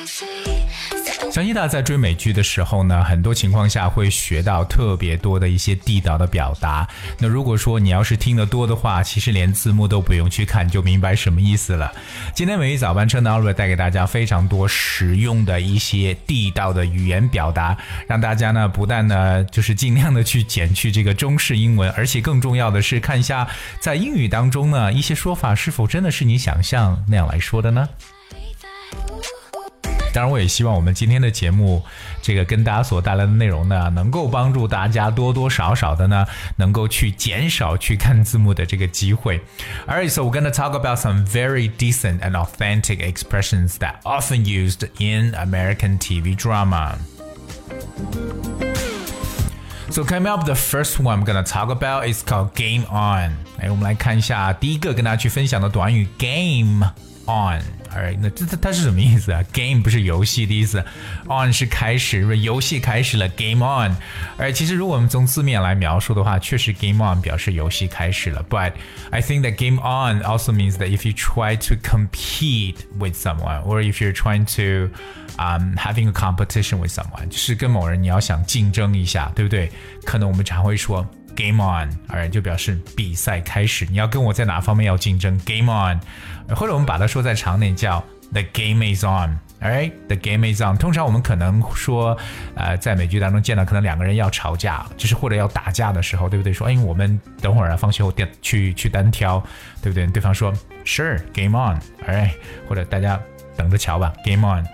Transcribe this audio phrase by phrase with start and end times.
[0.00, 1.30] Wanna be crazy.
[1.30, 6.88] 相信大在追美剧的时候呢，很多情况下会学到特别多的一些地道的表达。
[7.18, 11.92] 那如果说你要是听得多的话，其实连字幕都不用去看，就明白什么意思了。
[12.34, 17.76] 今天美语早班车呢，Oliver 带给大家非常多实用的一些地道的语言表达，
[18.08, 23.46] 让大家呢不但呢就是尽量的去减去这个中式英文，而且更重要的是看一下
[23.78, 27.88] 在英语当中呢一些说法是否真的是你想象那样来说的呢？
[30.13, 31.83] 当然，我也希望我们今天的节目，
[32.21, 39.41] 这个跟大家所带来的内容呢，能够帮助大家多多少少的呢，能够去减少去看字幕的这个机会。
[39.87, 45.33] Alright, so we're gonna talk about some very decent and authentic expressions that often used in
[45.33, 46.97] American TV drama.
[49.89, 53.31] So coming up, the first one I'm gonna talk about is called Game On。
[53.59, 56.91] 哎，我们来看一下第一个跟大家去分享的短语 Game
[57.25, 59.41] On。Alright，那这这它是什么意思啊？
[59.53, 60.83] Game 不是游戏的意思，
[61.29, 63.95] On 是开始，游戏开始了，Game On。
[64.37, 68.43] 而其实如果我们从字面来描述的话，确实 Game On 表示游戏开始了。
[68.49, 68.73] But
[69.11, 73.63] I think that Game On also means that if you try to compete with someone,
[73.63, 74.93] or if you're trying to
[75.40, 79.72] um, having a competition with someone，就是跟某人你要想竞争一下，对不对？
[80.04, 85.98] 可能我们常会说 game on，而就表示比赛开始，你要跟我在哪方面要竞争，game on，
[86.54, 89.38] 或者我们把它说在长点叫 the game is on。
[89.62, 90.74] Alright, the game is on。
[90.78, 92.16] 通常我们可能说，
[92.54, 96.50] 呃，在美剧当中见到可能两个人要吵架，就是或者要打架的时候，对不对？
[96.50, 99.38] 说，哎，我们等会儿啊，放学后电去去单挑，
[99.82, 100.06] 对不对？
[100.06, 100.50] 对方说
[100.86, 101.78] ，Sure, game on。
[102.08, 102.32] Alright，
[102.66, 103.20] 或者大家
[103.54, 104.64] 等着瞧吧，game on。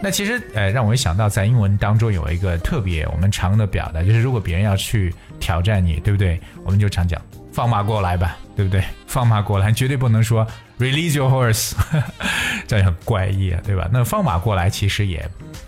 [0.00, 6.40] 那其实，呃，让我想到在英文当中有一个特别我们常用的表达，就是如果别人要去挑战你，对不对？
[6.64, 7.20] 我们就常讲
[7.52, 8.82] 放马过来吧，对不对？
[9.08, 10.46] 放马过来，绝对不能说
[10.78, 11.72] release your horse，
[12.68, 13.88] 这样很怪异啊，对吧？
[13.92, 15.18] 那放马过来其实也，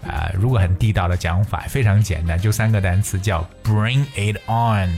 [0.06, 4.94] 啊、如果很地道的讲法，非常简单，就三个单词叫 bring it on。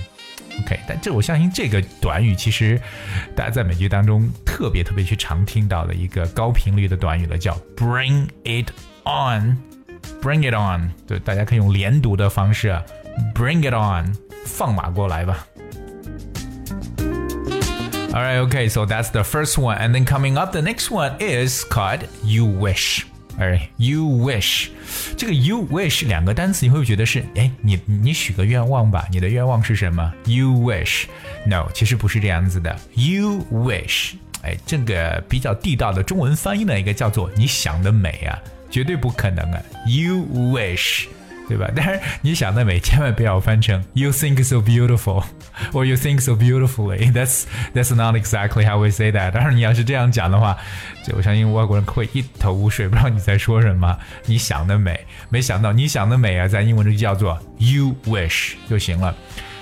[0.60, 2.78] OK，但这我相信这个短语其实
[3.34, 8.69] 大家在美剧当中特别特别去常听到的一个高频率的短语了，叫 bring it
[9.03, 12.84] on，bring it on，对，大家可以用连读的方式啊，
[13.34, 14.13] bring it on，
[14.46, 15.46] 放马过来吧。
[18.13, 19.78] All right, okay, so that's the first one.
[19.78, 23.03] And then coming up, the next one is called you wish.
[23.40, 24.69] All right, you wish.
[25.16, 29.08] 这个 you wish 两个单词，你会不会觉得是，哎，你你许个愿望吧？
[29.12, 30.12] 你的愿望是什么？
[30.25, 31.06] You wish.
[31.46, 32.75] No，其实不是这样子的。
[32.96, 34.16] You wish.
[34.41, 38.40] 哎，这个比较地道的中文翻译呢，一个叫做你想得美啊，
[38.72, 39.62] 绝对不可能啊。
[39.87, 41.05] You wish.
[41.49, 41.69] 对吧？
[41.75, 45.25] 但是你想得美，千万不要翻成 "You think so beautiful"
[45.72, 47.43] or "You think so beautifully." That's
[47.75, 49.33] that's not exactly how we say that.
[49.33, 50.56] 当然，你要是这样讲的话，
[51.05, 53.99] 就我相信外国人会一头雾水，不知道你在说什么。
[54.25, 59.15] 你想得美，没想到你想得美啊，在英文中叫做 "You wish" 就行了。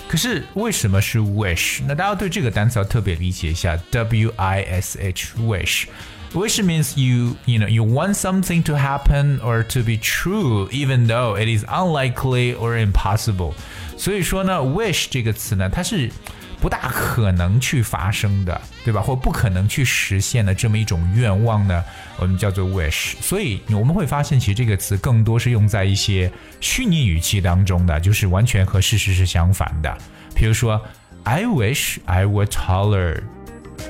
[0.06, 1.80] 可是为什么是 wish？
[1.88, 5.86] 那大家对这个单词要特别理解一下，W I S H wish。
[6.33, 11.37] Wish means you, you know, you want something to happen or to be true, even though
[11.37, 13.53] it is unlikely or impossible.
[13.97, 16.11] 所以说呢，wish 这个词呢，它是
[16.59, 18.99] 不大可能去发生的，对吧？
[18.99, 21.81] 或不可能去实现的这么一种愿望呢，
[22.17, 23.13] 我们叫做 wish。
[23.21, 26.29] 所以我们会发现，其实这个词更多是用在一些
[26.59, 29.97] 虚拟语气当中的，就是完全和事实是相反的。
[30.35, 30.81] 比如说，
[31.23, 33.21] I wish I were taller。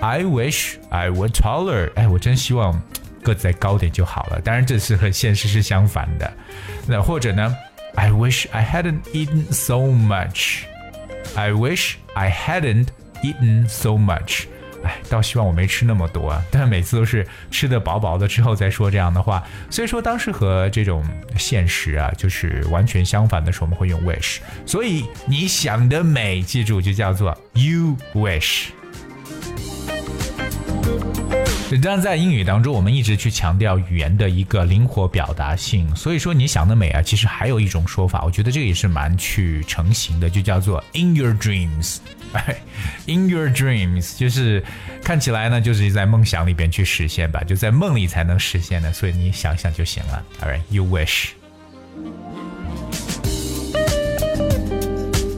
[0.01, 1.93] I wish I were taller。
[1.95, 2.81] 哎，我真希望
[3.23, 4.41] 个子再高点就好了。
[4.41, 6.33] 当然，这是和现实是相反的。
[6.87, 7.55] 那或者呢
[7.95, 10.63] ，I wish I hadn't eaten so much。
[11.35, 12.87] I wish I hadn't
[13.23, 14.45] eaten so much。
[14.83, 16.43] 哎，倒希望我没吃那么多啊！
[16.51, 19.45] 但每次都是吃的饱饱的之后再说这样的话。
[19.69, 21.05] 所以说，当时和这种
[21.37, 24.39] 现实啊，就是完全相反的时候，我们会用 wish。
[24.65, 28.69] 所以你想得美，记住就叫做 you wish。
[31.79, 35.95] 当然，在英语当中，我们一直去强调语言的一个灵活表达性。
[35.95, 41.99] 所以说，你想得美啊，其实还有一种说法，我觉得这个也是蛮去成型的，就叫做 in your dreams。
[43.07, 44.63] In your dreams，就是
[45.03, 50.25] 看起来呢，就是在梦想里边去实现吧，就在梦里才能实现的，所以你想想就行了。
[50.41, 51.31] All right，you wish。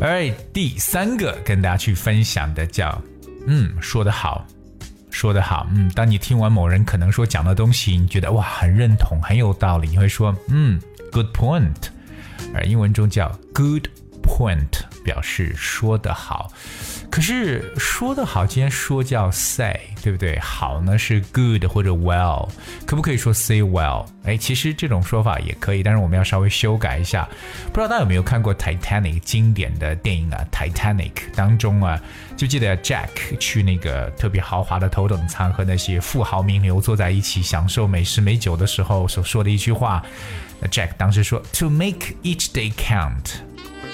[0.01, 3.03] All right，第三个跟大家去分享的叫，
[3.47, 4.47] 嗯，说得好。
[5.13, 5.69] 说得好。
[5.71, 10.81] 嗯，当你听完某人可能说讲的东西，你觉得哇很认同，很有道理，你会说嗯
[11.13, 11.77] ，good point。
[12.55, 13.87] 而英文中叫 good
[14.23, 16.53] point，表示说得好。
[17.11, 20.39] 可是说得好，今天说叫 say，对不对？
[20.39, 22.49] 好呢是 good 或者 well，
[22.87, 24.07] 可不可以说 say well？
[24.25, 27.29] 哎，其实这种说法也可以，但是我们要稍微修改一下。
[27.67, 32.01] 不知道大家有没有看过 Titanic 经典的电影啊？Titanic 当中啊，
[32.37, 40.03] 就记得 Jack 去那个特别豪华的头等舱，和那些富豪名流坐在一起享受美食美酒的时候所说的一句话。
[40.61, 43.41] 那 Jack 当时说：“To make each day count,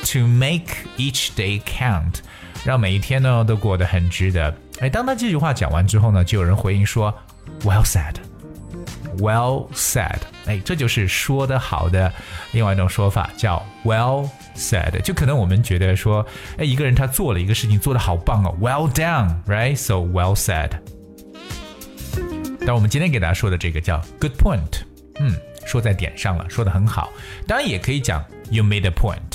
[0.04, 2.20] to make each day count。”
[2.64, 4.54] 让每一天呢都过得很值得。
[4.80, 7.14] 哎，当他这句话讲完之后呢，就有人回应说
[7.62, 8.14] ：“Well said,
[9.18, 12.12] well said。”哎，这就是说得好的
[12.52, 15.00] 另外一种说法，叫 “well said”。
[15.02, 16.26] 就可能我们觉得说，
[16.58, 20.70] 哎，一个人他做了一个事情做得好棒哦，“well done”，right？So well said。
[22.66, 24.82] 但我们今天给大家说的这个叫 “good point”，
[25.20, 27.10] 嗯，说在点上了，说的很好。
[27.46, 29.27] 当然也可以讲 “you made a point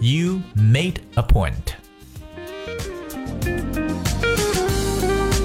[0.00, 1.74] You made a point”。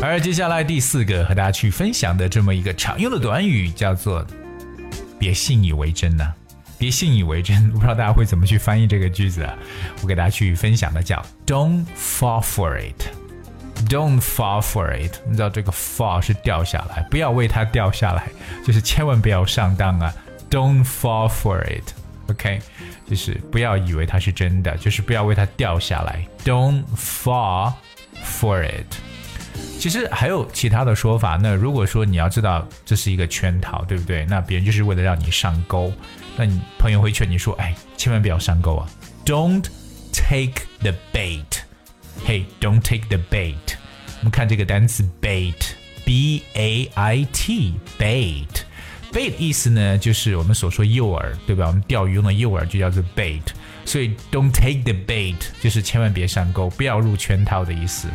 [0.02, 4.25] 而接下来第四个和大家去分享的这么一个常用的短语叫做
[5.19, 6.31] “别信以为真”呢，
[6.78, 9.54] 别信以为真，不知道大家会怎么去翻译这个句子啊？
[10.02, 18.30] 我给大家去分享的叫 “Don't fall for it”，“Don't fall for it”，你知道这个 “fall” 是掉下来，不要为它掉下来，
[18.63, 20.13] 就是千万不要上当啊
[20.51, 21.95] ！“Don't fall for it
[22.27, 22.60] OK，
[23.10, 27.74] 就是不要以为它是真的，就是不要为它掉下来，“Don't fall
[28.24, 28.95] for it”。
[29.80, 31.38] 其实还有其他的说法。
[31.42, 34.25] 那如果说你要知道这是一个圈套，对不对？
[34.25, 35.94] 那别人就是为了让你上钩。
[36.36, 38.89] 那你朋友会劝你说：“哎，千万不要上钩啊
[39.25, 39.66] ！”Don't
[40.12, 41.62] take the bait。
[42.25, 43.75] Hey，don't take the bait。
[44.19, 48.65] 我们看这个单词 bait，b a i t，bait。
[49.16, 51.68] Bait 意思呢，就是我们所说诱饵，对吧？
[51.68, 53.42] 我们钓鱼用的诱饵就叫做 bait。
[53.86, 58.10] 所以 don't take the bait 就是千万别上钩，不要入圈套的意思。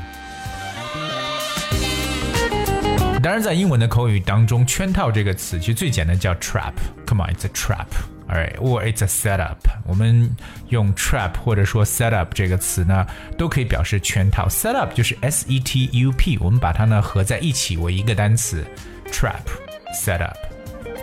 [3.22, 6.72] 当然，在英文的口语当中，“圈套”这个词其实最简单叫 “trap”。
[7.06, 7.86] Come on，it's a trap。
[8.28, 9.56] All right，or it's a setup。
[9.86, 10.30] 我们
[10.68, 13.06] 用 “trap” 或者说 “setup” 这个词呢，
[13.38, 14.48] 都可以表示圈套。
[14.48, 18.64] setup 就是 s-e-t-u-p，我们把它呢合在一起为一个单词
[19.12, 20.49] ，trap，setup。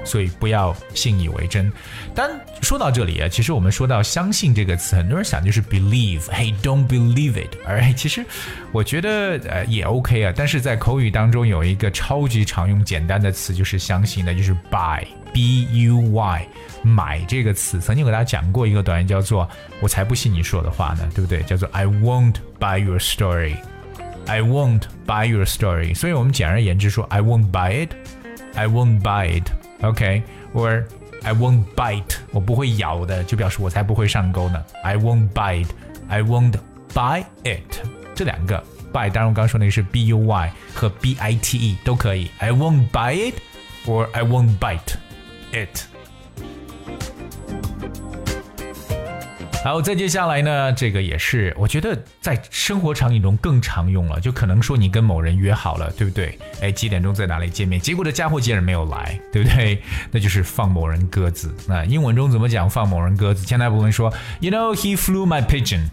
[0.08, 1.72] 所以不要信以为真。
[2.16, 2.32] 但
[2.62, 6.22] 说到这里啊，其实我们说到相信这个词，很多人想就是 believe。
[6.22, 7.56] Hey，don't believe it。
[7.68, 8.26] 而其实
[8.72, 10.34] 我觉得呃也 OK 啊。
[10.36, 16.48] 但是在口语当中有一个超级常用简单的词，就是相信的，就是 buy，b-u-y，
[16.82, 17.80] 买这个词。
[17.80, 19.48] 曾经给大家讲过一个短语，叫做
[19.82, 21.44] “我才不信你说的话呢”，对不对？
[21.44, 23.56] 叫做 I won't buy your story。
[24.26, 25.94] I won't buy your story。
[25.96, 27.92] 所以我们简而言之说 I won't buy it。
[28.56, 29.50] I won't buy it。
[29.83, 30.85] OK，or
[31.23, 34.63] I won't bite，我不会咬的，就表示我才不会上钩呢。
[34.83, 36.55] I won't bite，I won't
[36.93, 38.63] buy it，这两个
[38.93, 42.31] buy，当然我刚刚说那个是 b u y 和 b i t e 都可以。
[42.39, 44.97] I won't buy it，or I won't bite
[45.53, 45.85] it。
[49.68, 56.40] 好，再接下来呢，这个也是我觉得在生活场景中更常用了，就可能说你跟某人约好了，对不对？
[56.62, 57.78] 哎，几点钟在哪里见面？
[57.78, 59.84] 结果这家伙竟然没有来， 对不对？
[60.10, 61.54] 那就是放某人鸽子。
[61.68, 63.46] 那英文中怎么讲放某人鸽子？
[63.46, 64.10] 前台部分说
[64.40, 65.90] ，You know he flew my pigeon，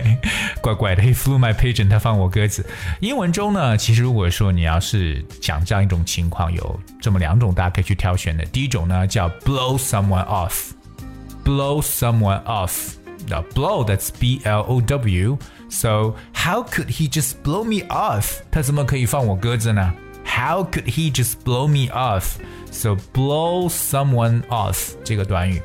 [0.62, 2.64] 怪怪的，He flew my pigeon，他放我鸽子。
[3.00, 8.44] 英文中呢，其实如果说你要是讲这样一种情况，有这么两种大家可以去挑选的。
[8.46, 12.94] 第一种呢叫 blow someone off，blow someone off。
[13.27, 15.37] Now blow that's B L O W.
[15.69, 18.41] So how could he just blow me off?
[18.51, 19.93] 他怎么可以放我鸽子呢？
[20.25, 22.35] How could he just blow me off?
[22.71, 25.61] So blow someone off 这个短语。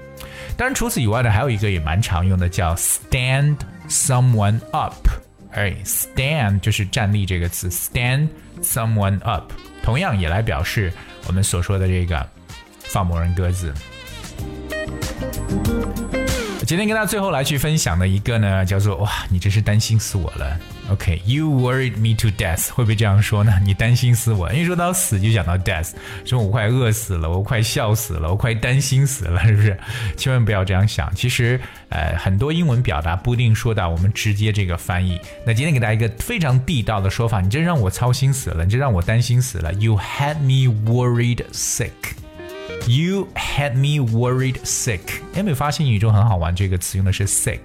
[0.56, 3.56] 当然除此以外呢，还有一个也蛮常用的叫 stand
[3.88, 4.94] someone up。
[5.52, 8.28] 哎，stand 就是站立这个词，stand
[8.62, 9.50] someone up，
[9.82, 10.92] 同样也来表示
[11.26, 12.28] 我们所说的这个
[12.80, 13.72] 放某人鸽子。
[16.65, 20.57] 今天跟大家最后来去分享的一个呢，叫做哇，你真是担心死我了。
[20.89, 23.51] OK，you worried me to death，会不会这样说呢？
[23.65, 25.91] 你担心死我，因为说到死就讲到 death，
[26.23, 29.77] 说我快饿死了，我快笑死了，我快担心死了，是不是？
[30.15, 31.13] 千万不要这样想。
[31.13, 35.19] 其实，呃，很多英文表达不一定说到我们直接这个翻译。
[35.45, 39.73] 那今天给大家一个非常地道的说法，你真让我操心死了，你真让我担心死了。
[39.73, 42.22] You had me worried sick。
[42.86, 45.00] You had me worried sick。
[45.34, 46.54] 有没有发现英语中很好玩？
[46.54, 47.60] 这个词用的是 sick，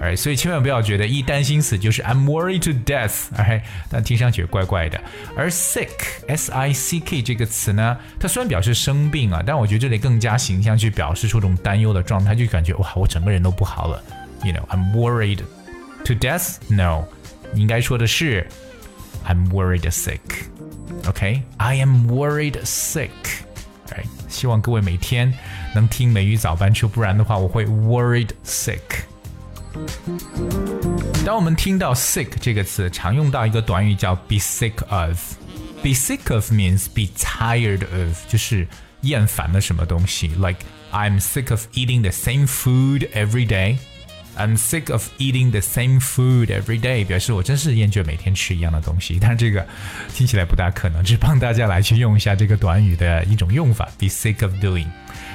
[0.00, 5.00] 哎，所以千万不要觉得一担心死就是 I'm worried to death，哎，但听上去怪怪的。
[5.36, 14.02] 而 sick，s i c k 这个词呢，它虽然表示生病啊，但我觉得这里更加形象，去表示出这种担忧的状态，就感觉哇，我整个人都不好了。
[14.44, 15.40] You know, I'm worried
[16.04, 16.56] to death.
[16.68, 17.04] No，
[17.52, 18.46] 你应该说的是
[19.26, 20.20] I'm worried sick.
[21.06, 23.08] OK，I am worried sick.
[24.32, 25.32] 哎，希望各位每天
[25.74, 28.80] 能听美语早班车，不然的话我会 worried sick。
[31.24, 38.66] 当我们听到 sick 这个词，常用到一个短语叫 be sick of。be sick of means be tired of，就是
[39.02, 40.26] 厌烦了什么东西。
[40.28, 40.58] Like
[40.90, 43.76] I'm sick of eating the same food every day。
[44.37, 49.17] I'm sick of eating the same food every day，表示我真是厌倦每天吃一样的东西。
[49.21, 49.65] 但是这个
[50.13, 54.87] 听起来不大可能，只帮大家来去用一下这个短语的一种用法，be sick of doing。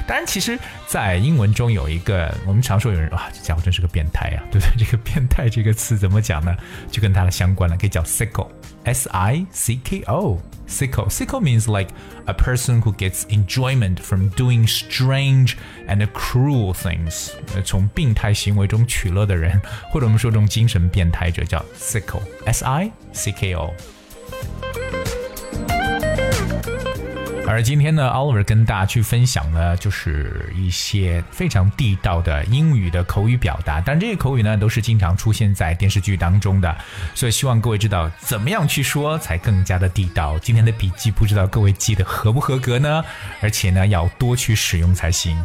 [0.06, 4.84] 当然，其实，在英文中有一个我们常说有人啊，这家伙真是个变态啊，对不对？
[4.84, 6.56] 这个变态这个词怎么讲呢？
[6.90, 10.57] 就跟它的相关了，可以叫 sicko，s i c k o，sicko。
[10.67, 11.89] sicko means like
[12.25, 15.55] a person who gets enjoyment from doing strange
[15.87, 17.31] and cruel things，
[17.63, 19.61] 从病态行为中取乐的人，
[19.91, 23.73] 或者我们说这种精神变态者叫 sicko，s i c k o。
[27.50, 33.80] 而今天呢，Oliver 跟大家去分享呢，就是一些非常地道的英语的口语表达。
[33.80, 36.76] 但这些口语呢，都是经常出现在电视剧当中的，
[37.14, 40.38] 所以希望各位知道怎么样去说才更加的地道。
[40.40, 43.02] 今天的笔记不知道各位记得合不合格呢？
[43.40, 45.42] 而且呢，要多去使用才行。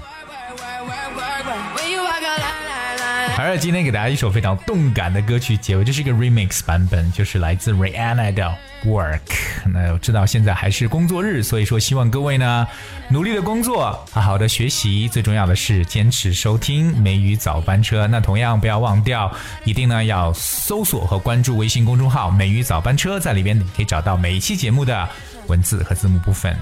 [3.44, 9.20] 而今天给大家一首非常动感的歌曲结尾，这是一个 remix 版本，就是来自 Rihanna 的 Work。
[9.66, 12.66] 那我知道现在还是工作日，所以说希望各位呢
[13.10, 18.08] 努力的工作，好好的学习，最重要的是坚持收听美语早班车。
[18.08, 19.30] 那同样不要忘掉，
[19.66, 25.10] 一定呢要搜索和关注微信公众号“美语早班车”，在里边你可以找到每一期节目的
[25.48, 26.56] 文字和字幕部分。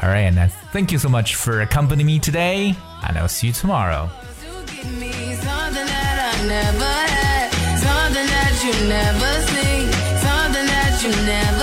[0.00, 4.08] Alright, and thank you so much for accompanying me today, and I'll see you tomorrow.
[11.28, 11.57] Never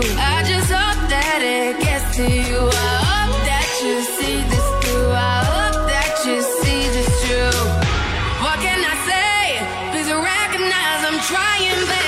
[0.00, 2.70] I just hope that it gets to you.
[2.70, 5.10] I hope that you see this through.
[5.10, 7.62] I hope that you see this true.
[8.38, 9.58] What can I say?
[9.90, 12.07] Please recognize I'm trying, baby.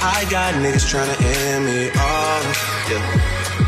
[0.00, 2.44] I got niggas tryna end me off.
[2.88, 3.04] Yeah.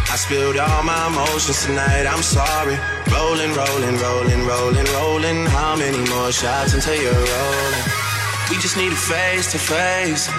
[0.09, 2.09] I spilled all my emotions tonight.
[2.09, 2.81] I'm sorry.
[3.13, 5.45] Rolling, rolling, rolling, rolling, rolling.
[5.53, 7.85] How many more shots until you're rolling?
[8.49, 10.33] We just need a face to face.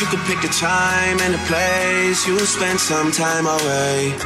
[0.00, 2.24] You could pick the time and the place.
[2.26, 4.16] You'll spend some time away.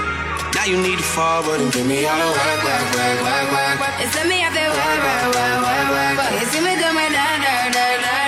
[0.54, 3.76] Now you need to forward and give me all the work, work, work, work, work,
[3.82, 3.94] work.
[4.06, 6.30] It's me, I feel why, why, why, why, why, why.
[6.38, 8.18] You see me do my da, da, da, da,